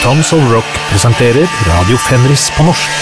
[0.00, 2.92] Tons of Rock presenterer Radio Fenris på norsk.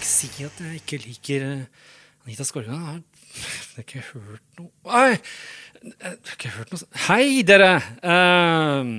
[0.00, 1.86] ikke si at jeg ikke liker eh,
[2.26, 3.02] Anita Skorgan.
[3.34, 5.16] Jeg har ikke hørt noe Oi!
[5.80, 6.88] Jeg har ikke hørt noe.
[7.08, 7.70] Hei, dere!
[8.02, 8.92] Eh,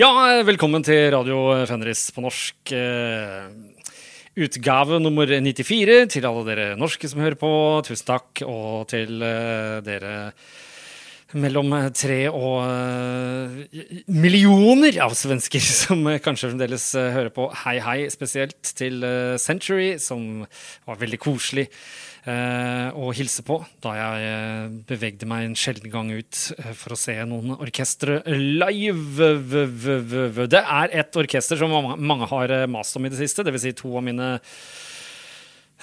[0.00, 0.10] ja,
[0.48, 2.74] velkommen til Radio Fenris på norsk.
[2.74, 3.50] eh,
[4.40, 7.52] utgave nummer 94 til alle dere norske som hører på.
[7.86, 8.42] Tusen takk.
[8.48, 10.14] Og til dere
[11.38, 17.48] mellom tre og eh, millioner av svensker som eh, kanskje fremdeles eh, hører på.
[17.64, 20.44] Hei, hei, spesielt til eh, Century, som
[20.88, 21.68] var veldig koselig
[22.26, 26.96] eh, å hilse på da jeg eh, bevegde meg en sjelden gang ut eh, for
[26.96, 29.32] å se noen orkestre live.
[30.50, 33.68] Det er et orkester som mange, har eh, mast om i det siste, dvs.
[33.70, 34.36] Si to av mine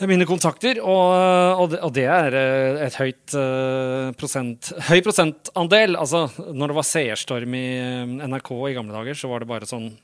[0.05, 5.97] mine kontakter, og, og, det, er eh, et høyt eh, prosent, høy prosentandel.
[5.97, 9.69] Altså, når det var seerstorm i eh, NRK i gamle dager, så var det bare
[9.69, 9.95] sånn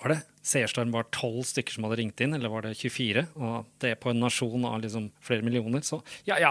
[0.00, 0.18] Var det
[0.50, 3.26] seerstorm var tolv stykker som hadde ringt inn, eller var det 24?
[3.38, 6.50] Og det på en nasjon av liksom flere millioner, så ja, ja.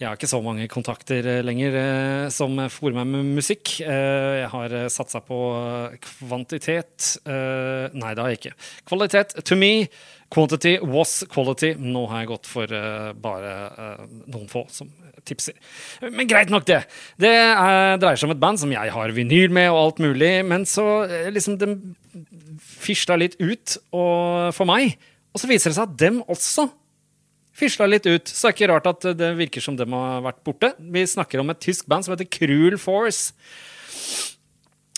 [0.00, 1.78] Jeg har ikke så mange kontakter lenger
[2.34, 3.78] som fòrer meg med musikk.
[3.80, 5.38] Jeg har satsa på
[6.04, 8.56] kvantitet Nei, det har jeg ikke.
[8.90, 9.86] Kvalitet to me.
[10.30, 11.72] Quantity was quality.
[11.74, 14.90] Nå har jeg gått for uh, bare uh, noen få som
[15.26, 15.56] tipser.
[16.06, 16.82] Men greit nok, det.
[17.20, 20.32] Det er, dreier seg om et band som jeg har vinyl med og alt mulig,
[20.46, 21.74] men så eh, liksom de
[22.60, 24.96] fisla litt ut og, for meg.
[25.34, 26.68] Og så viser det seg at dem også
[27.60, 28.30] fisla litt ut.
[28.30, 30.72] Så det er ikke rart at det virker som dem har vært borte.
[30.78, 33.34] Vi snakker om et tysk band som heter Cruel Force.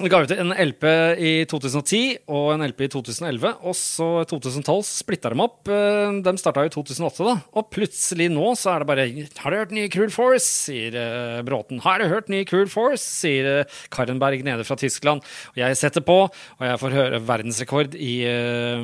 [0.01, 0.85] Ga ut en LP
[1.21, 3.51] i 2010 og en LP i 2011.
[3.69, 5.69] Og så i 2012 splitta de opp.
[5.69, 7.35] Eh, De starta i 2008, da.
[7.61, 11.43] Og plutselig nå så er det bare 'Har du hørt nye Cruel Force?' sier eh,
[11.43, 11.81] Bråten.
[11.81, 15.21] 'Har du hørt nye Cruel Force?' sier eh, Karenberg nede fra Tyskland.
[15.53, 18.81] Og jeg setter på, og jeg får høre verdensrekord i uh,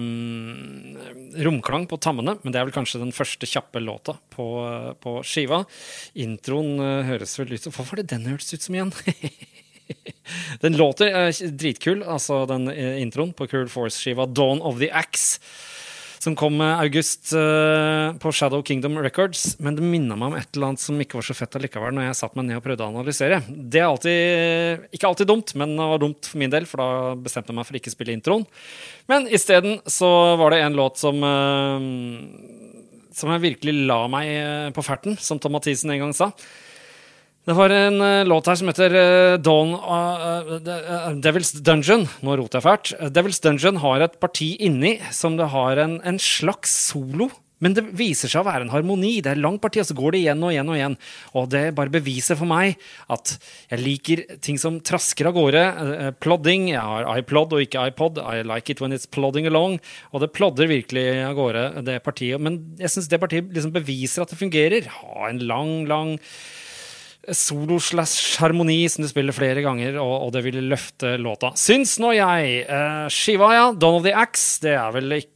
[1.43, 2.37] romklang på tammene.
[2.45, 5.65] Men det er vel kanskje den første kjappe låta på, på skiva.
[6.15, 8.93] Introen høres vel ut som Hvorfor det den hørtes ut som igjen?
[10.63, 15.39] Den låter eh, dritkul, altså den eh, introen på Cool Force-skiva Dawn of the Axe.
[16.19, 19.55] Som kom eh, august eh, på Shadow Kingdom Records.
[19.63, 22.09] Men det minna meg om et eller annet som ikke var så fett allikevel, når
[22.09, 23.41] jeg satte meg ned og prøvde å analysere.
[23.47, 27.17] Det er alltid, ikke alltid dumt, men det var dumt for min del, for da
[27.23, 28.47] bestemte jeg meg for ikke å spille introen.
[29.11, 31.91] Men isteden så var det en låt som eh,
[33.19, 36.33] Som jeg virkelig la meg eh, på ferten, som Tom Mathisen en gang sa.
[37.49, 42.03] Det var en uh, låt her som heter uh, Dawn uh, Devil's Dungeon.
[42.21, 42.91] Nå roter jeg fælt.
[43.17, 47.31] Devil's Dungeon har et parti inni som det har en, en slags solo.
[47.65, 49.15] Men det viser seg å være en harmoni.
[49.25, 50.99] Det er langt parti, og så går det igjen og igjen og igjen.
[51.41, 52.77] Og det bare beviser for meg
[53.17, 53.33] at
[53.73, 55.65] jeg liker ting som trasker av gårde.
[56.21, 56.69] Plodding.
[56.75, 58.21] Jeg har iPlod og ikke iPod.
[58.21, 59.81] I like it when it's plodding along.
[60.13, 62.45] Og det plodder virkelig av gårde, det partiet.
[62.45, 64.93] Men jeg syns det partiet liksom beviser at det fungerer.
[65.01, 66.19] Ha en lang, lang
[67.37, 71.53] solo slash harmoni som du spiller flere ganger, og, og det vil løfte låta.
[71.59, 72.63] Syns nå jeg.
[72.69, 73.67] Uh, skiva, ja.
[73.73, 74.61] Dawn of the Axe.
[74.65, 75.35] Det er vel ikke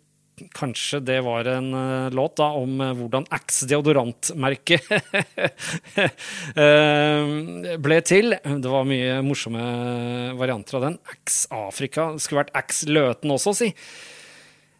[0.56, 4.88] Kanskje det var en uh, låt da om uh, hvordan Axe deodorantmerket
[7.84, 8.34] ble til.
[8.40, 9.62] Det var mye morsomme
[10.40, 10.98] varianter av den.
[11.12, 12.08] Axe Afrika.
[12.16, 13.70] Det skulle vært Axe Løten også, si.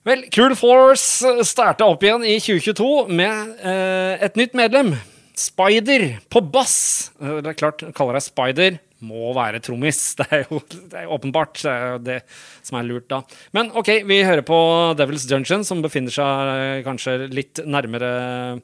[0.09, 4.97] Vel, Cool Force starta opp igjen i 2022 med et nytt medlem.
[5.39, 7.11] Spider på bass.
[7.21, 10.15] Eh, Det er klart, kaller deg Spider, må være trommis.
[10.21, 11.57] Det er jo det er åpenbart.
[11.63, 12.21] Det er jo det
[12.63, 13.23] som er lurt da.
[13.57, 14.59] Men ok, vi hører på
[14.99, 18.61] Devil's Dungeon, som befinner seg eh, kanskje litt nærmere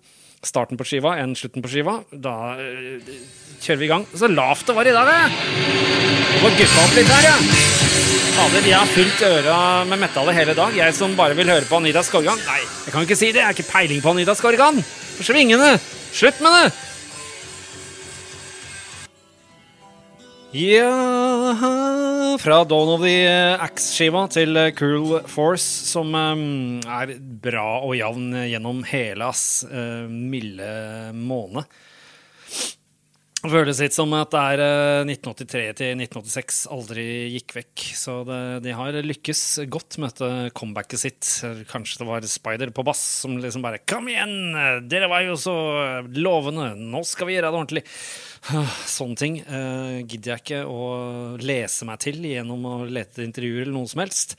[0.46, 1.96] starten på skiva enn slutten på skiva.
[2.12, 3.02] Da eh,
[3.64, 4.06] kjører vi i gang.
[4.14, 6.38] Så lavt det var i dag, det!
[6.38, 7.36] Får guffa opp litt her, ja.
[8.38, 9.56] Fader, jeg har fulgt øra
[9.90, 10.76] med metallet hele dag.
[10.78, 12.38] Jeg som bare vil høre på Anita Skorgan.
[12.46, 13.40] Nei, jeg kan ikke si det.
[13.42, 14.78] Jeg har ikke peiling på Anita Skorgan.
[15.16, 15.72] For svingende.
[16.12, 16.70] Slutt med det!
[20.58, 21.56] Ja
[22.40, 23.26] Fra Dawn of the
[23.60, 29.66] Axe-skiva til Cool Force, som um, er bra og jevn gjennom hele ass
[30.08, 30.72] milde
[31.12, 31.68] måned.
[33.48, 37.04] Føles litt som at det er eh, 1983 til 1986 aldri
[37.34, 37.84] gikk vekk.
[37.96, 39.42] Så det, de har lykkes
[39.72, 41.30] godt med dette comebacket sitt.
[41.70, 44.34] Kanskje det var Spider på bass som liksom bare Kom igjen!
[44.90, 45.56] Dere var jo så
[46.12, 46.70] lovende!
[46.78, 47.84] Nå skal vi gjøre det ordentlig!
[48.98, 50.88] Sånne ting eh, gidder jeg ikke å
[51.40, 54.38] lese meg til gjennom å lete intervjuer eller noe som helst.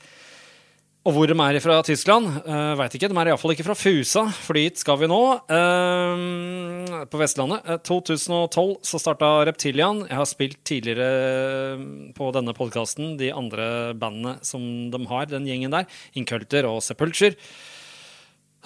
[1.00, 3.08] Og hvor de er fra Tyskland, uh, veit ikke.
[3.08, 5.20] De er iallfall ikke fra Fusa, for dit skal vi nå.
[5.48, 7.64] Uh, på Vestlandet.
[7.64, 10.02] Uh, 2012 så starta Reptilian.
[10.10, 11.80] Jeg har spilt tidligere
[12.12, 14.62] på denne podkasten de andre bandene som
[14.92, 15.88] de har, den gjengen der.
[16.20, 17.32] Inculter og Sepulture.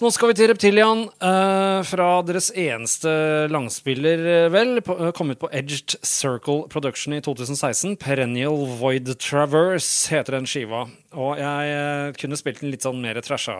[0.03, 1.05] Nå skal vi til Reptilian.
[1.23, 3.11] Uh, fra deres eneste
[3.47, 4.81] langspiller, eh, vel.
[4.83, 7.95] På, uh, kom på Edged Circle Production i 2016.
[8.03, 10.89] Perennial Void Traverse heter den skiva.
[11.15, 13.55] Og jeg uh, kunne spilt den litt sånn mer trasha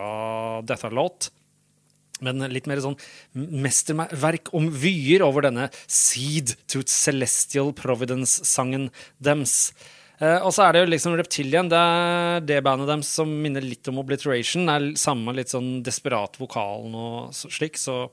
[0.67, 1.29] Deatha-låt.
[2.19, 2.99] Men litt mer sånn
[3.31, 8.89] mesterverk om vyer over denne Seed to Celestial Providence-sangen
[9.23, 9.71] dems.
[10.21, 11.69] Uh, og så er det jo liksom Reptilian.
[11.71, 14.67] Det er det bandet deres som minner litt om Obliteration.
[14.67, 18.05] Det er samme litt sånn desperat vokalen og slik, så,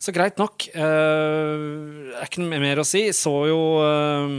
[0.00, 0.64] så greit nok.
[0.72, 3.02] Uh, er ikke noe mer å si.
[3.12, 4.32] Så jo uh,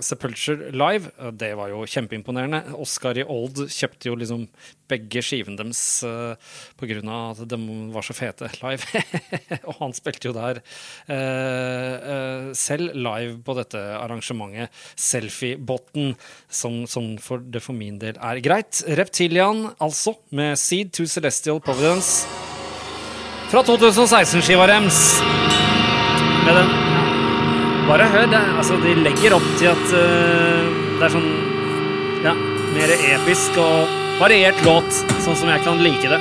[0.00, 1.12] Sepulture live.
[1.36, 2.62] Det var jo kjempeimponerende.
[2.80, 4.46] Oscar i Old kjøpte jo liksom
[4.88, 6.32] begge skivene deres uh,
[6.80, 6.96] pga.
[7.34, 7.60] at de
[7.92, 9.04] var så fete live.
[9.68, 10.62] og han spilte jo der
[11.12, 16.14] uh, selv live på dette arrangementet, Selfie-botten,
[16.48, 18.80] som, som, for det for min del er greit.
[18.88, 22.47] Reptilian, altså, med Seed to Celestial Providence.
[23.48, 24.98] Fra 2016-skiva deres.
[26.44, 26.72] Med den
[27.88, 28.26] bare hør.
[28.28, 30.66] Det, altså, de legger opp til at uh,
[30.98, 31.30] det er sånn
[32.26, 32.34] Ja,
[32.74, 34.90] mer episk og variert låt,
[35.24, 36.18] sånn som jeg kan like det.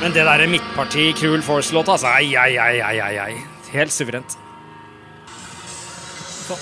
[0.00, 3.32] Men det derre midtparti Cruel Force-låta, altså ai, ai, ai, ai, ai.
[3.74, 4.39] Helt suverent.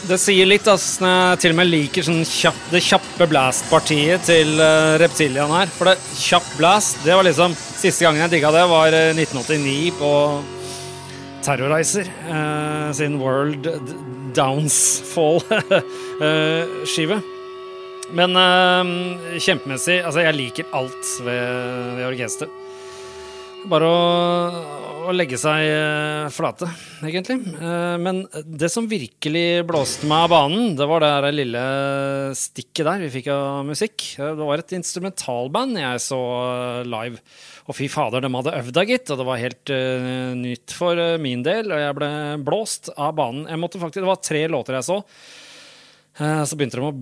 [0.08, 1.00] Det sier litt, ass.
[1.00, 5.66] jeg til og med liker sånn kjapp, det kjappe blast-partiet til uh, Reptilian her.
[5.72, 9.92] For det kjapp blast, det var liksom Siste gangen jeg digga det, var uh, 1989
[10.00, 10.10] på
[11.46, 13.64] Terrorizer uh, sin World
[14.36, 17.16] Downsfall-skive.
[17.20, 17.26] uh,
[18.18, 18.30] Men
[19.36, 21.42] kjempemessig Altså, jeg liker alt ved,
[21.98, 22.50] ved orkesteret.
[23.66, 24.02] Bare å,
[25.08, 26.68] å, legge seg flate,
[27.02, 27.38] egentlig.
[27.98, 31.62] men det som virkelig blåste meg av banen, det var det lille
[32.38, 34.04] stikket der vi fikk av musikk.
[34.20, 36.20] Det var et instrumentalband jeg så
[36.86, 37.18] live.
[37.68, 39.10] Og fy fader, de hadde øvd da, gitt.
[39.10, 39.74] Og det var helt
[40.38, 41.72] nytt for min del.
[41.74, 42.12] Og jeg ble
[42.46, 43.48] blåst av banen.
[43.50, 45.02] Jeg måtte faktisk, Det var tre låter jeg så.
[46.18, 46.94] Uh, så begynte de å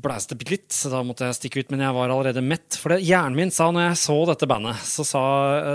[0.00, 1.72] blæse det bitte litt, så da måtte jeg stikke ut.
[1.74, 2.78] Men jeg var allerede mett.
[2.80, 5.24] For det, hjernen min sa når jeg så dette bandet, så sa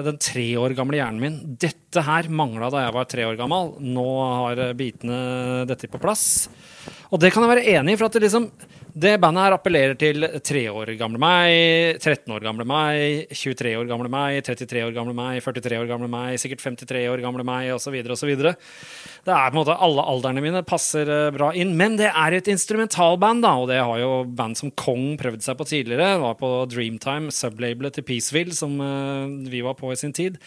[0.07, 3.75] den tre år gamle hjernen min dette her mangla da jeg var tre år gammel.
[3.83, 4.07] Nå
[4.41, 5.21] har bitene
[5.69, 6.25] dette på plass.
[7.11, 8.47] Og det kan jeg være enig i, for at det liksom
[8.91, 13.87] det bandet her appellerer til 3 år gamle meg, 13 år gamle meg, 23 år
[13.87, 17.69] gamle meg, 33 år gamle meg, 43 år gamle meg, sikkert 53 år gamle meg,
[17.71, 17.95] osv.
[18.11, 18.31] osv.
[18.41, 21.71] Det er på en måte Alle alderne mine passer eh, bra inn.
[21.79, 25.59] Men det er et instrumentalband, da, og det har jo band som Kong prøvd seg
[25.59, 26.17] på tidligere.
[26.17, 30.39] Det var på Dreamtime, sublabelet til Peaceville, som uh, vi var på i sin tid.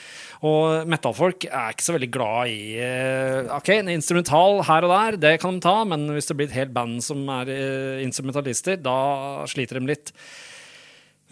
[0.44, 5.20] Og metallfolk er ikke så veldig glad i uh, Ok, en instrumental her og der,
[5.22, 9.44] det kan de ta, men hvis det blir helt band som er uh, instrumentalister, da
[9.50, 10.12] sliter de litt.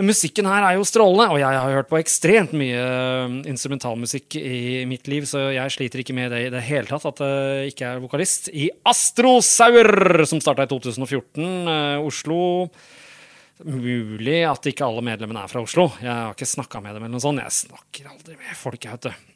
[0.01, 2.81] Men musikken her er jo strålende, og jeg har hørt på ekstremt mye
[3.27, 7.05] um, instrumentalmusikk i mitt liv, så jeg sliter ikke med det i det hele tatt,
[7.11, 8.49] at jeg ikke er vokalist.
[8.57, 12.41] I Astrosaur, som starta i 2014, uh, Oslo.
[13.63, 15.91] Mulig at ikke alle medlemmene er fra Oslo.
[16.03, 17.05] Jeg har ikke snakka med dem.
[17.05, 17.45] eller noe sånt.
[17.45, 19.29] Jeg snakker aldri med folk, jeg, vet du.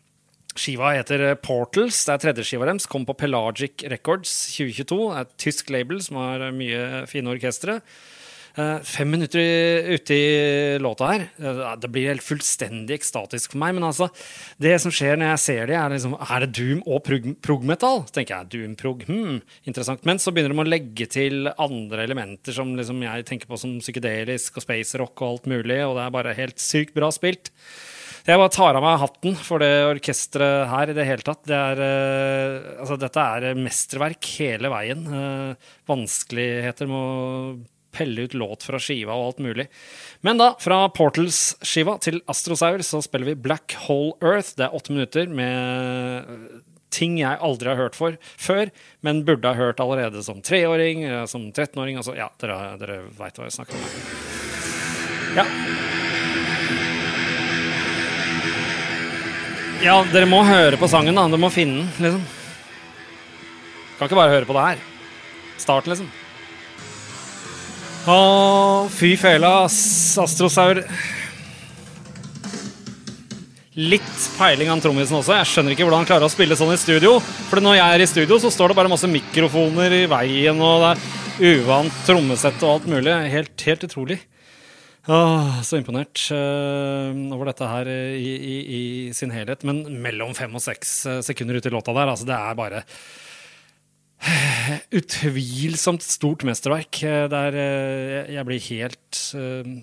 [0.61, 2.03] Skiva heter Portals.
[2.07, 2.89] Det er tredje skiva deres.
[2.91, 5.01] Kom på Pelagic Records 2022.
[5.01, 7.81] Det er et tysk label som har mye fine orkestre.
[8.57, 9.41] Eh, fem minutter
[9.93, 13.75] ute i låta her eh, Det blir helt fullstendig ekstatisk for meg.
[13.77, 14.09] Men altså,
[14.57, 17.03] det som skjer når jeg ser det, er liksom Er det doom og
[17.45, 18.07] prog-metal?
[18.09, 20.09] Så tenker jeg doom, prog, hmm, interessant.
[20.09, 23.77] Men så begynner de å legge til andre elementer som liksom jeg tenker på som
[23.83, 27.53] psykedelisk og space rock og alt mulig, og det er bare helt sykt bra spilt.
[28.27, 31.45] Jeg bare tar av meg hatten for det orkesteret her i det hele tatt.
[31.47, 35.07] Det er, uh, altså, dette er mesterverk hele veien.
[35.07, 37.57] Uh, vanskeligheter med å
[37.97, 39.69] pelle ut låt fra skiva og alt mulig.
[40.27, 44.57] Men da, fra Portals-skiva til Astrosaur, så spiller vi Black Hole Earth.
[44.59, 46.61] Det er åtte minutter med øh,
[46.93, 48.73] ting jeg aldri har hørt for før,
[49.07, 52.03] men burde ha hørt allerede som treåring, som 13-åring.
[52.03, 54.35] Altså, ja, dere, dere veit hva jeg snakker om.
[55.37, 55.45] Ja.
[59.85, 61.27] Ja, dere må høre på sangen, da.
[61.29, 62.23] Dere må finne den, liksom.
[63.99, 64.87] Kan ikke bare høre på det her.
[65.61, 66.09] Starten, liksom.
[68.07, 68.17] Å,
[68.95, 70.81] fy fela, Astrosaur.
[73.77, 75.35] Litt peiling av trommisen også.
[75.37, 77.19] Jeg skjønner ikke hvordan han klarer å spille sånn i studio.
[77.51, 80.87] For når jeg er i studio, så står det bare masse mikrofoner i veien, og
[80.87, 83.13] det er uvant trommesett og alt mulig.
[83.35, 84.23] Helt, helt utrolig.
[85.07, 88.83] Åh, så imponert uh, over dette her i, i, i
[89.15, 89.63] sin helhet.
[89.67, 92.83] Men mellom fem og seks eh, sekunder ute i låta der, altså det er bare
[94.97, 97.03] Utvilsomt stort mesterverk.
[97.05, 99.77] Eh, Der eh, jeg blir helt uh,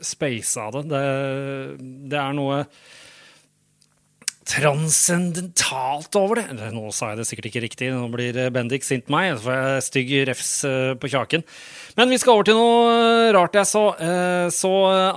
[0.00, 0.84] speisa av det.
[0.94, 1.04] det.
[2.14, 2.62] Det er noe
[4.44, 6.70] transcendentalt over det.
[6.74, 9.32] Nå sa jeg det sikkert ikke riktig, nå blir Bendik sint på meg.
[9.38, 11.44] Så får jeg stygg refs eh, på kjaken.
[11.98, 13.84] Men vi skal over til noe eh, rart jeg så.
[13.96, 14.70] Eh, Så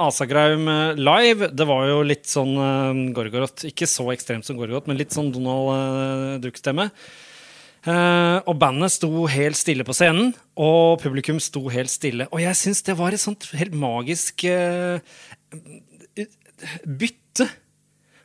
[0.08, 1.52] Asagraum eh, live.
[1.52, 3.68] Det var jo litt sånn eh, Gorgorot.
[3.72, 6.90] Ikke så ekstremt som Gorgorot, men litt sånn Donald eh, Duck-stemme.
[7.88, 12.26] Eh, og bandet sto helt stille på scenen, og publikum sto helt stille.
[12.34, 15.00] Og jeg syns det var et sånt helt magisk eh,
[16.88, 17.48] bytte.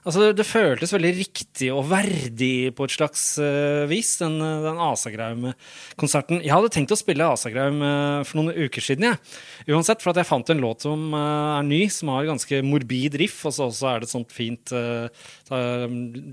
[0.03, 4.81] Altså, det, føltes veldig riktig og verdig på et slags uh, vis, den, eh, den
[4.83, 6.41] Asagraum-konserten.
[6.43, 9.21] Jeg hadde tenkt å spille Asagraum uh, for noen uker siden, jeg.
[9.71, 13.15] Uansett, for at jeg fant en låt som uh, er ny, som har ganske morbid
[13.23, 15.07] riff, og så er det et sånt fint uh,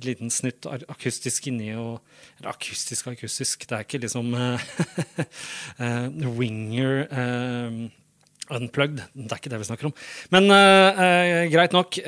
[0.02, 2.00] liten snutt akustisk inni og
[2.40, 4.32] Eller akustisk akustisk, det er ikke liksom
[6.40, 7.04] Winger
[8.50, 9.04] Unplugged.
[9.14, 9.98] Det er ikke det vi snakker om.
[10.34, 10.48] Men
[11.52, 12.00] greit nok.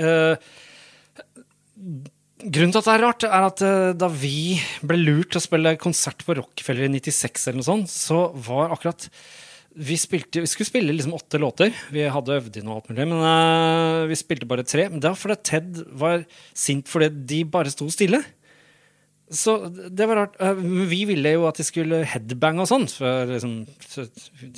[2.41, 5.43] Grunnen til at det er rart, er at eh, da vi ble lurt til å
[5.43, 9.05] spille konsert på Rockefeller i 96, eller noe sånt, så var akkurat
[9.71, 11.71] vi, spilte, vi skulle spille liksom åtte låter.
[11.93, 14.89] Vi hadde øvd inn og alt mulig, men uh, vi spilte bare tre.
[14.91, 16.25] Men det var fordi Ted var
[16.57, 18.19] sint fordi de bare sto stille.
[19.31, 20.33] Så det var rart.
[20.43, 20.57] Eh,
[20.91, 22.83] Vi ville jo at de skulle headbang og sånn.
[23.29, 23.53] Liksom,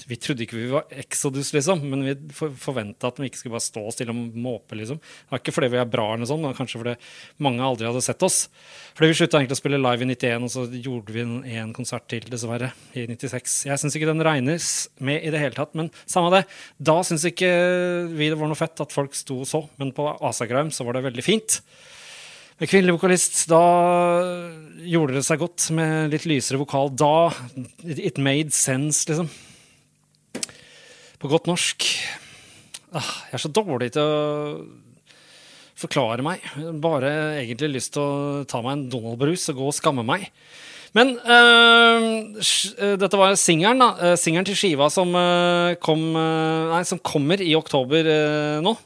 [0.10, 1.84] vi trodde ikke vi var Exodus, liksom.
[1.92, 4.98] Men vi for, forventa at vi ikke skulle bare stå stille og måpe, liksom.
[4.98, 6.96] Det var ikke fordi vi er bra, eller noe sånt, men kanskje fordi
[7.46, 8.48] mange aldri hadde sett oss.
[8.98, 11.28] Fordi vi slutta egentlig å spille live i 91, og så gjorde vi
[11.60, 13.60] en konsert til, dessverre, i 96.
[13.70, 14.72] Jeg syns ikke den regnes
[15.06, 16.44] med i det hele tatt, men samme det.
[16.82, 17.54] Da syns ikke
[18.10, 20.98] vi det var noe fett at folk sto og så, men på Asagraum så var
[20.98, 21.62] det veldig fint.
[22.64, 23.60] Kvinnelig vokalist, da
[24.88, 26.94] gjorde det seg godt med litt lysere vokal.
[26.96, 27.32] Da
[27.84, 29.28] It made sense, liksom.
[31.20, 31.88] På godt norsk.
[32.94, 34.64] Ah, jeg er så dårlig til å
[35.84, 36.46] forklare meg.
[36.84, 40.30] Bare egentlig lyst til å ta meg en Donald-brus og gå og skamme meg.
[40.94, 44.12] Men øh, dette var singelen, da.
[44.14, 48.08] Øh, Singelen til skiva som, øh, kom, øh, nei, som kommer i oktober
[48.64, 48.78] nå.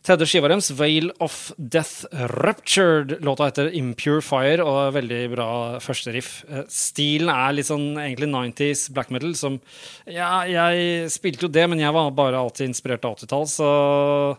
[0.00, 2.06] Tredje skiva deres, 'Veil of Death
[2.40, 3.18] Ruptured'.
[3.20, 6.44] Låta heter 'Impure Fire' og er veldig bra første riff.
[6.48, 9.60] Eh, Stilen er litt sånn egentlig 90s black metal, som
[10.06, 14.36] Ja, jeg spilte jo det, men jeg var bare alltid inspirert av 80-tall, så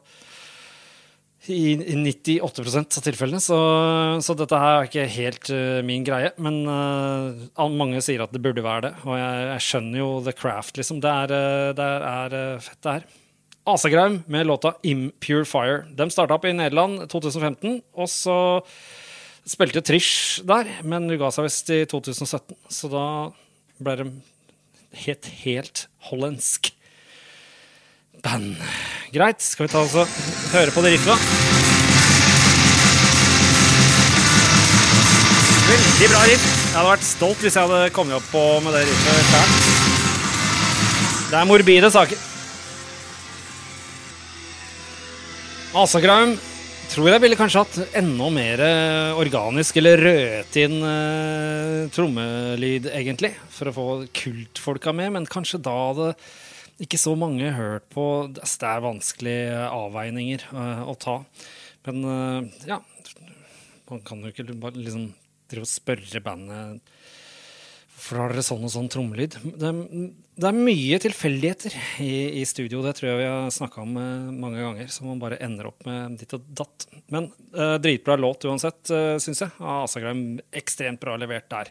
[1.47, 3.39] i i 98 av tilfellene.
[3.39, 3.57] Så,
[4.21, 6.31] så dette her er ikke helt uh, min greie.
[6.37, 8.93] Men uh, mange sier at det burde være det.
[9.05, 11.01] Og jeg, jeg skjønner jo The Craft, liksom.
[11.01, 13.20] Det er, det er eh, fett, det her.
[13.65, 15.95] Asagraum med låta 'Impure Fire'.
[15.95, 18.61] De starta opp i Nederland 2015, og så
[19.45, 22.55] spilte Trish der, men hun ga seg visst i 2017.
[22.69, 23.31] Så da
[23.81, 24.05] ble de
[25.05, 26.71] helt, helt hollandsk
[28.23, 28.57] band.
[29.13, 30.07] Greit, skal vi ta oss og
[30.53, 31.17] høre på det riffet.
[35.69, 36.49] Veldig bra riff.
[36.71, 38.33] Jeg hadde vært stolt hvis jeg hadde kommet opp
[38.65, 39.47] med det riffet.
[41.29, 42.30] Det er morbide saker.
[45.71, 46.33] Asagraum
[46.91, 53.71] tror jeg ville kanskje hatt enda mer eh, organisk eller rødtinn eh, trommelyd, egentlig, for
[53.71, 56.09] å få kultfolka med, men kanskje da hadde
[56.83, 58.03] ikke så mange hørt på
[58.35, 61.21] Det er vanskelige avveininger eh, å ta.
[61.87, 62.81] Men eh, ja
[63.87, 65.07] Man kan jo ikke bare liksom
[65.51, 66.83] drive og spørre bandet
[68.01, 69.35] Hvorfor har dere sånn og sånn trommelyd?
[69.61, 69.69] Det,
[70.41, 72.79] det er mye tilfeldigheter i, i studio.
[72.81, 74.87] Det tror jeg vi har snakka om eh, mange ganger.
[74.89, 76.87] Så man bare ender opp med ditt og datt.
[77.13, 79.53] Men eh, dritbra låt uansett, uh, syns jeg.
[79.61, 81.69] Av Asagram ekstremt bra levert der.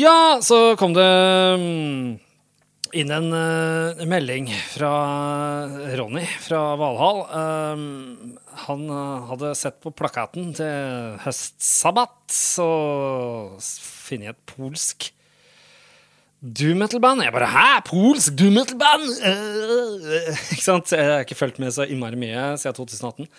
[0.00, 2.08] Ja, så kom det mm,
[2.96, 4.92] inn en uh, melding fra
[5.98, 7.20] Ronny fra Valhall.
[7.30, 8.36] Um,
[8.66, 15.10] han uh, hadde sett på plakaten til høstsabbat og funnet et polsk
[16.44, 17.24] doom metal-band.
[17.24, 20.92] Jeg bare 'hæ, polsk doom metal-band?' Uh, ikke sant?
[20.92, 23.30] Jeg har ikke fulgt med så innmari mye siden 2018.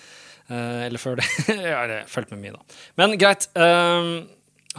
[0.45, 1.25] Eh, eller før det.
[1.49, 2.81] jeg har fulgt med mye, da.
[3.01, 3.47] Men greit.
[3.57, 4.27] Um,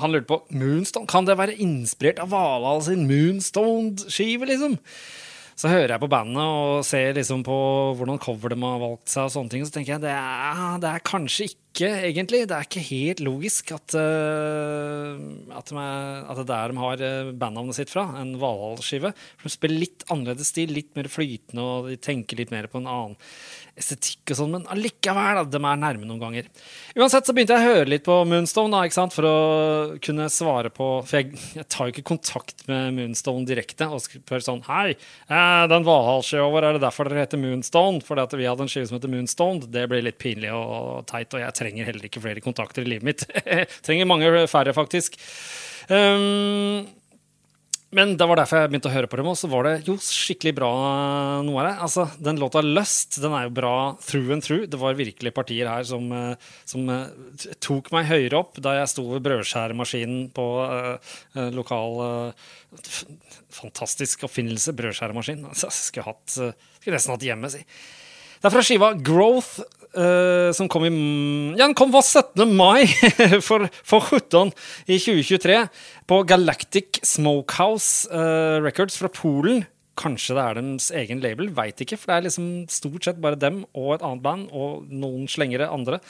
[0.01, 1.09] han lurte på Moonstone.
[1.11, 4.77] Kan det være inspirert av Valhall sin Moonstone-skive, liksom?
[5.57, 7.55] Så hører jeg på bandet og ser liksom på
[7.97, 10.91] hvordan cover de har valgt seg, og sånne ting, så tenker jeg det er, det
[10.91, 12.43] er kanskje ikke egentlig.
[12.49, 15.17] Det er ikke helt logisk at, uh,
[15.57, 19.15] at, de er, at, det er der de har uh, bandnavnet sitt fra, en Valhall-skive.
[19.17, 22.93] De spiller litt annerledes stil, litt mer flytende, og de tenker litt mer på en
[22.93, 23.17] annen
[23.77, 26.49] estetikk og sånn, men allikevel, de er nærme noen ganger.
[26.97, 29.37] Uansett så begynte jeg å høre litt på Moonstone da, ikke sant, for å
[30.03, 34.45] kunne svare på For jeg, jeg tar jo ikke kontakt med Moonstone direkte og spør
[34.45, 38.03] sånn Hei, eh, den Valhall-skiva vår, er det derfor dere heter Moonstone?
[38.07, 39.71] Fordi at vi hadde en skive som heter Moonstone.
[39.77, 43.11] Det blir litt pinlig og teit, og jeg trenger heller ikke flere kontakter i livet
[43.11, 43.27] mitt.
[43.87, 45.21] trenger mange færre, faktisk.
[45.93, 46.87] Um,
[47.95, 49.95] men det var derfor jeg begynte å høre på dem, og så var det jo
[50.03, 50.71] skikkelig bra
[51.47, 51.75] noe av det.
[51.87, 54.67] Altså, Den låta 'Lust' den er jo bra through and through.
[54.67, 56.35] Det var virkelig partier her som, eh,
[56.67, 57.07] som uh,
[57.63, 60.99] tok meg høyere opp da jeg sto ved brødskjæremaskinen på uh,
[61.39, 62.33] uh, lokal
[63.57, 65.47] Fantastisk oppfinnelse, brødskjæremaskin.
[65.49, 67.63] Altså, skulle, hatt, skulle nesten hatt hjemme, si.
[68.43, 69.63] Det er fra skiva Growth,
[69.97, 70.93] uh, som kom i
[71.57, 72.45] Ja, den kom på 17.
[72.57, 72.87] mai
[73.47, 74.53] for, for 17
[74.87, 75.63] i 2023
[76.07, 79.65] på Galactic Smokehouse uh, Records fra Polen.
[79.97, 81.97] Kanskje det er deres egen label, veit ikke.
[81.97, 85.71] For det er liksom stort sett bare dem og et annet band og noen slengere
[85.73, 86.03] andre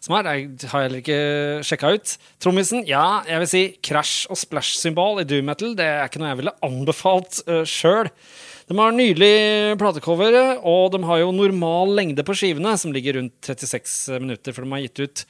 [0.00, 0.28] som er.
[0.32, 1.20] Jeg har heller ikke
[1.66, 2.14] sjekka ut.
[2.42, 5.74] Trommisen, ja, jeg vil si crash og splash-symbol i doom metal.
[5.78, 8.08] Det er ikke noe jeg ville anbefalt uh, sjøl.
[8.70, 9.34] De har nylig
[9.80, 14.62] platecover, og de har jo normal lengde på skivene, som ligger rundt 36 minutter, for
[14.62, 15.22] de har gitt ut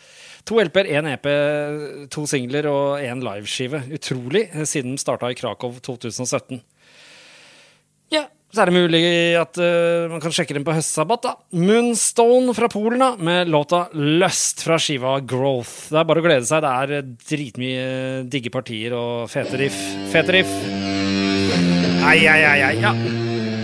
[0.45, 1.29] to LP-er, én EP,
[2.13, 3.81] to singler og én liveskive.
[3.97, 6.61] Utrolig, siden de starta i Krakow 2017.
[8.13, 9.01] Ja, så er det mulig
[9.39, 11.23] at uh, man kan sjekke den på høstsabbat.
[11.23, 11.35] da.
[11.55, 15.93] Moonstone fra Polen da, med låta 'Lust' fra skiva 'Growth'.
[15.93, 16.65] Det er bare å glede seg.
[16.67, 17.87] Det er dritmye
[18.27, 19.79] digge partier og fete riff.
[20.11, 20.51] Fete riff.
[22.03, 22.77] Ai, ai, ai, ai.
[22.83, 22.95] Ja.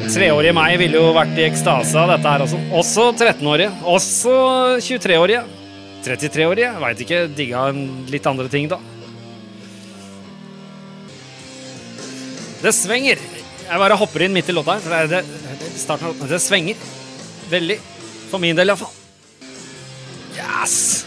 [0.07, 2.61] Treårige meg ville jo vært i ekstase av dette her også.
[2.79, 3.73] Også 13-årige.
[3.91, 4.35] Også
[4.87, 5.41] 23-årige.
[6.07, 6.69] 33-årige.
[6.85, 7.25] Veit ikke.
[7.35, 7.65] Digga
[8.13, 8.79] litt andre ting, da.
[12.63, 13.19] Det svinger.
[13.67, 16.79] Jeg bare hopper inn midt i låta det, det, starten Det svinger.
[17.51, 17.77] Veldig.
[18.31, 18.95] For min del, iallfall.
[20.37, 21.05] Yes!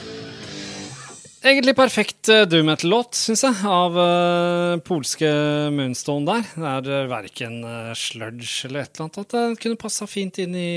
[1.39, 5.30] Egentlig perfekt uh, doom metal-låt, syns jeg, av uh, polske
[5.72, 6.44] Moonstone der.
[6.51, 9.22] Det er uh, verken uh, sludge eller et eller annet.
[9.24, 10.74] At det kunne passa fint inn i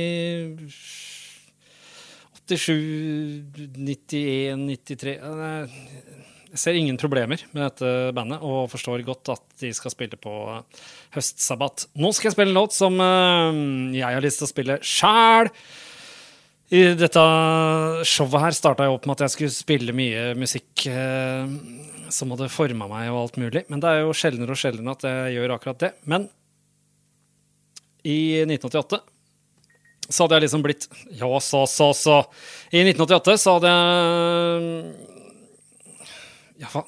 [2.46, 2.78] 87,
[3.74, 5.18] 91, 93
[6.52, 10.34] Jeg ser ingen problemer med dette bandet, og forstår godt at de skal spille på
[11.14, 11.86] høstsabbat.
[11.96, 15.48] Nå skal jeg spille en låt som jeg har lyst til å spille sjæl.
[16.72, 17.22] I dette
[18.08, 21.50] showet her starta jeg opp med at jeg skulle spille mye musikk eh,
[22.12, 23.66] som hadde forma meg og alt mulig.
[23.68, 25.90] Men det er jo sjeldnere og sjeldnere at jeg gjør akkurat det.
[26.08, 26.30] Men
[28.08, 29.02] i 1988
[30.08, 30.88] så hadde jeg liksom blitt
[31.20, 32.22] Ja, så, så, så.
[32.72, 35.21] I 1988 så hadde jeg
[36.62, 36.82] ja.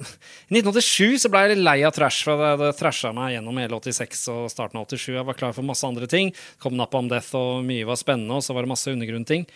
[0.49, 3.59] I 1987 så ble jeg litt lei av trash, for det, hadde trasha meg gjennom
[3.61, 5.09] hele 86 og starten av 87.
[5.17, 6.33] Jeg var klar for masse andre ting.
[6.63, 9.49] Kom Napp om Death, og mye var spennende, og så var det masse undergrunnting.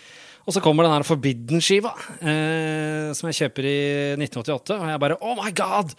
[0.48, 1.90] Og så kommer den her Forbidden-skiva,
[2.24, 3.80] eh, som jeg kjøper i
[4.16, 5.92] 1988, og jeg bare Oh my god!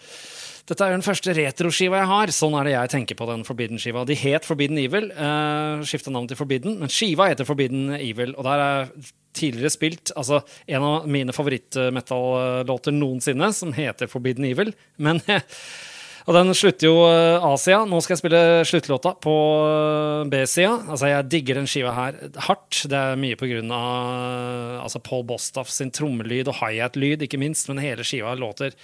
[0.66, 2.32] Dette er jo den første retroskiva jeg har.
[2.34, 4.02] Sånn er det jeg tenker på den Forbidden-skiva.
[4.06, 8.34] De het Forbidden Evil, eh, skifta navn til Forbidden, men skiva heter Forbidden Evil.
[8.36, 8.92] Og der er
[9.34, 14.74] tidligere spilt altså en av mine favorittmetallåter noensinne, som heter Forbidden Evil.
[14.98, 15.22] Men
[16.28, 17.84] Og den slutter jo eh, A-sida.
[17.88, 19.34] Nå skal jeg spille sluttlåta på
[19.66, 20.74] eh, B-sida.
[20.86, 22.82] Altså, jeg digger den skiva her hardt.
[22.90, 27.70] Det er mye på grunn av altså Paul Bostaff sin trommelyd og high-hat-lyd, ikke minst,
[27.70, 28.76] men hele skiva låter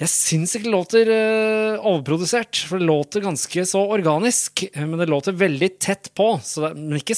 [0.00, 4.64] jeg syns ikke det låter uh, overprodusert, for det låter ganske så organisk.
[4.72, 6.34] Eh, men det låter veldig tett på.
[6.40, 7.16] Det, men ikke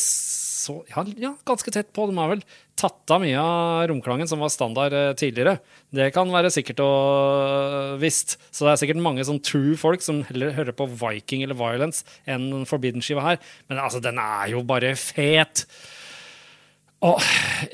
[0.64, 2.07] så ja, ja, ganske tett på.
[2.09, 2.44] De har vel
[2.81, 5.59] tatt av mye av romklangen som var standard uh, tidligere.
[5.94, 6.96] Det kan være sikkert og
[7.44, 8.38] uh, visst.
[8.50, 12.03] Så det er sikkert mange sånn true folk som heller hører på Viking eller Violence
[12.24, 13.40] enn Forbidden-skiva her.
[13.68, 15.66] Men altså, den er jo bare fet.
[17.05, 17.20] Og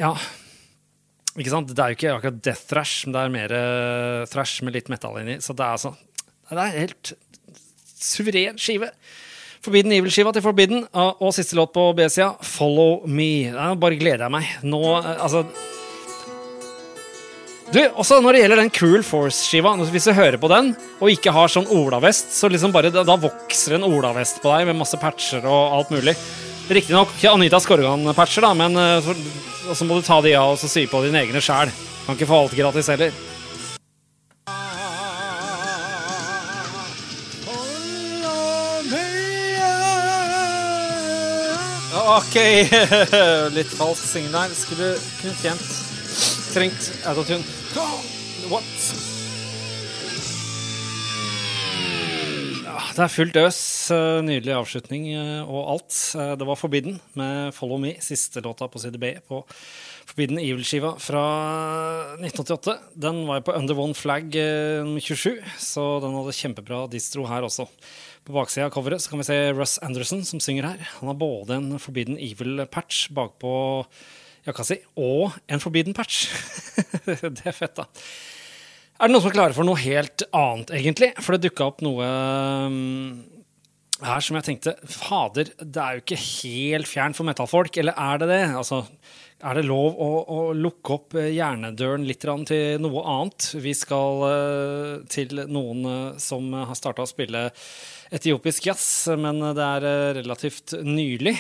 [0.01, 0.15] ja
[1.39, 1.71] ikke sant?
[1.71, 4.91] Det er jo ikke akkurat death thrash, men det er mer uh, thrash med litt
[4.91, 5.39] metall inni.
[5.43, 5.95] Så det er altså
[6.51, 7.13] Det er helt
[8.01, 8.91] suveren skive.
[9.61, 13.51] Forbidden Evil-skiva til Forbidden, og, siste låt på B-sida, Follow Me.
[13.53, 14.55] Da bare gleder jeg meg.
[14.65, 15.45] Nå, uh, altså
[17.71, 21.31] du, også Når det gjelder den Cruel Force-skiva, hvis du hører på den og ikke
[21.31, 24.99] har sånn olavest, så liksom bare, da, da vokser en olavest på deg med masse
[24.99, 26.17] patcher og alt mulig.
[26.67, 28.75] Riktignok ikke Anita Skorgan-patcher, da, men
[29.07, 29.15] så,
[29.71, 31.71] så må du ta de av og sy på dine egne sjæl.
[32.09, 33.15] Kan ikke få alt gratis heller.
[42.11, 42.35] Ok,
[43.57, 44.55] litt falsk synging der.
[44.59, 44.89] Skulle
[45.21, 45.63] kunne tjent
[46.51, 47.45] trengt autotune.
[48.51, 49.10] What?
[52.97, 53.59] Det er fullt øs.
[53.95, 55.95] Eh, Nydelig avslutning eh, og alt.
[56.19, 59.43] Eh, Det var Forbidden med Follow Me, siste låta på CDB på
[60.11, 61.23] Forbidden Evil-skiva fra
[62.19, 62.77] 1988.
[62.99, 67.27] Den var jo på Under One Flag eh, nummer 27, så den hadde kjempebra distro
[67.31, 67.69] her også.
[68.27, 70.89] På baksida av coveret så kan vi se Russ Anderson som synger her.
[70.99, 73.53] Han har både en Forbidden Evil-patch bakpå
[74.49, 76.27] jakka si og en Forbidden patch.
[77.07, 77.87] det er fett, da.
[79.01, 81.15] Er det noen som er klare for noe helt annet, egentlig?
[81.25, 82.05] For det dukka opp noe
[82.69, 82.75] um,
[84.05, 88.21] her som jeg tenkte Fader, det er jo ikke helt fjern for metallfolk, eller er
[88.21, 88.43] det det?
[88.61, 88.83] Altså,
[89.41, 93.47] er det lov å, å lukke opp eh, hjernedøren litt til noe annet?
[93.65, 97.47] Vi skal eh, til noen eh, som har starta å spille
[98.13, 98.85] etiopisk jazz,
[99.17, 99.89] men det er
[100.21, 101.39] relativt nylig.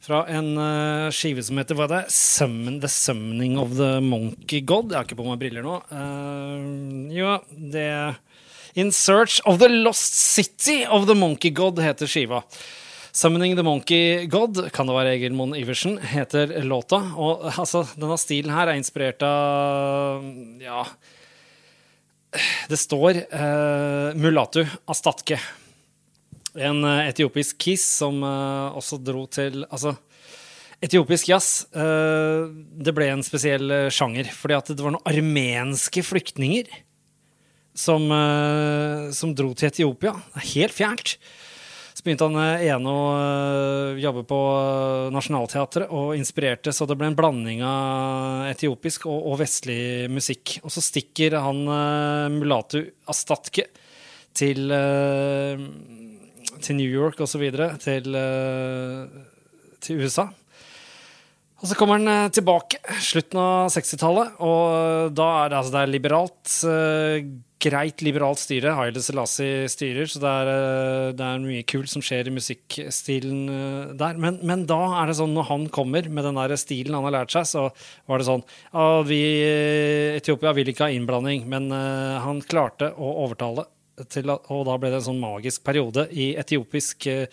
[0.00, 2.06] Fra en uh, skive som heter hva er?
[2.08, 4.94] Summon, The Summoning of the Monkey God.
[4.94, 5.76] Jeg har ikke på meg briller nå.
[5.92, 7.84] Uh, jo, det
[8.80, 12.40] In Search of the Lost City of the Monkey God heter skiva.
[13.12, 17.02] Summoning the Monkey God, kan det være Egil Monn Iversen, heter låta.
[17.20, 20.24] Og altså, denne stilen her er inspirert av
[20.62, 20.84] Ja
[22.70, 25.42] Det står uh, Mulatu Astatke.
[26.58, 29.94] En eh, etiopisk kiss som eh, også dro til Altså,
[30.82, 36.72] etiopisk jazz eh, Det ble en spesiell sjanger, fordi at det var noen armenske flyktninger
[37.80, 38.02] som,
[39.14, 40.10] som dro til Etiopia.
[40.42, 41.12] Helt fjernt.
[41.94, 43.04] Så begynte han ene å
[43.96, 44.40] jobbe på
[45.14, 50.58] Nationaltheatret og inspirerte, så det ble en blanding av etiopisk og, og vestlig musikk.
[50.66, 51.62] Og så stikker han
[52.36, 53.70] Mulatu Astatke
[54.36, 54.66] til,
[56.62, 59.20] til New York videre, til, eh,
[59.80, 60.28] til USA.
[61.60, 65.84] Og så kommer han eh, tilbake slutten av 60-tallet, og da er det, altså, det
[65.84, 66.58] er liberalt.
[66.70, 68.72] eh, greit liberalt styre.
[68.76, 73.42] Haile Selassie styrer, så det er, eh, det er mye kult som skjer i musikkstilen
[73.52, 74.20] eh, der.
[74.20, 77.18] Men, men da er det sånn, når han kommer med den der stilen han har
[77.20, 77.66] lært seg, så
[78.08, 78.46] var det sånn
[79.06, 79.20] vi
[80.16, 83.66] Etiopia vil ikke ha innblanding, men eh, han klarte å overtale
[84.08, 87.26] til og da ble det en sånn magisk periode i etiopisk eh,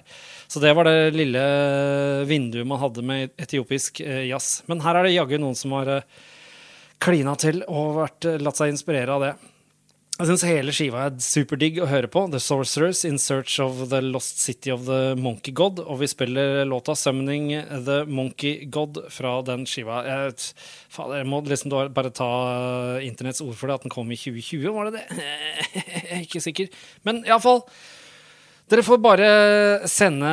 [0.52, 1.42] Så det var det lille
[2.28, 4.46] vinduet man hadde med etiopisk jazz.
[4.68, 5.88] Men her er det jaggu noen som har
[7.02, 9.32] klina til og vært, latt seg inspirere av det.
[10.22, 12.20] Jeg syns hele skiva er superdigg å høre på.
[12.30, 15.80] The Sorcerers in Search of the Lost City of the Monkey God.
[15.82, 17.48] Og vi spiller låta 'Summoning
[17.82, 20.04] the Monkey God' fra den skiva.
[20.06, 20.36] Jeg,
[20.94, 24.70] faen, jeg må liksom bare ta internetts ord for det, at den kom i 2020,
[24.70, 25.26] var det det?
[25.74, 26.70] Jeg er ikke sikker.
[27.02, 27.66] Men iallfall.
[28.72, 29.26] Dere får bare
[29.90, 30.28] sende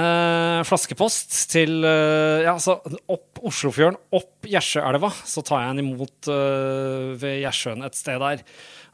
[0.64, 2.78] flaskepost til eh, ja, altså
[3.12, 5.10] opp Oslofjorden, opp Gjersjøelva.
[5.28, 8.46] Så tar jeg den imot uh, ved Gjersjøen et sted der.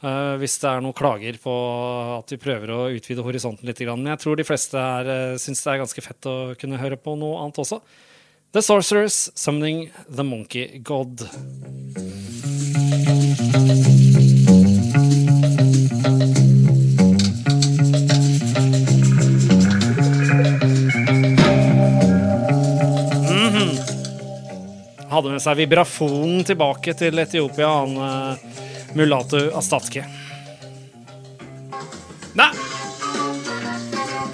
[0.02, 1.54] Uh, hvis det er noen klager på
[2.16, 3.84] at vi prøver å utvide horisonten litt.
[3.86, 6.98] Men jeg tror de fleste her uh, syns det er ganske fett å kunne høre
[6.98, 7.82] på noe annet også.
[8.56, 11.22] The Sorcerers, Summoning the Monkey God.
[25.16, 28.64] Hadde med seg vibrafonen tilbake til Etiopia, han uh,
[29.00, 30.04] Mulatu Astatke.
[32.36, 32.50] Nei!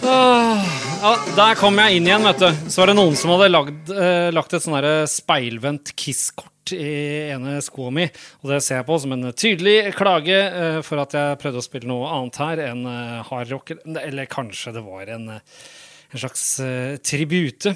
[0.02, 0.63] Åh,
[1.04, 2.48] ja, der kom jeg inn igjen, vet du.
[2.65, 7.60] Så var det noen som hadde lagd, eh, lagt et sånn speilvendt Kiss-kort i ene
[7.62, 8.08] skoa mi.
[8.41, 11.67] Og det ser jeg på som en tydelig klage eh, for at jeg prøvde å
[11.67, 13.76] spille noe annet her enn eh, hardrock.
[14.02, 15.63] Eller kanskje det var en, eh,
[16.10, 17.76] en slags eh, tribute.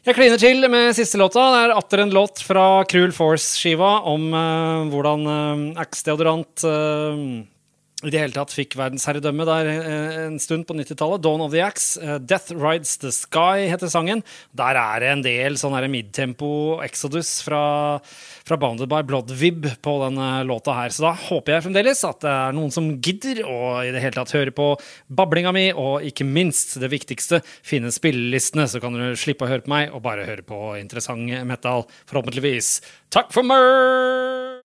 [0.00, 1.42] Jeg kliner til med siste låta.
[1.52, 7.20] Det er atter en låt fra Cruel Force-skiva om uh, hvordan uh, Axe-deodorant eh,
[8.00, 11.20] i det hele tatt fikk verdensherredømme der eh, en stund på 90-tallet.
[11.24, 12.00] Dawn of the Axe.
[12.00, 14.22] eh, Death Rides the Sky heter sangen.
[14.56, 18.00] Der er det en del sånn midtempo Exodus fra,
[18.46, 20.94] fra Bounded by Blood-vib på denne låta her.
[20.94, 24.16] Så da håper jeg fremdeles at det er noen som gidder å i det hele
[24.16, 24.72] tatt høre på
[25.08, 29.66] bablinga mi, og ikke minst det viktigste, finne spillelistene, så kan du slippe å høre
[29.66, 32.78] på meg og bare høre på interessant metal, forhåpentligvis.
[33.12, 34.59] Takk for meg!